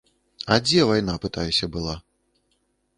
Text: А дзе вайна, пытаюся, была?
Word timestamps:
А 0.55 0.57
дзе 0.69 0.87
вайна, 0.93 1.15
пытаюся, 1.27 1.65
была? 1.79 1.95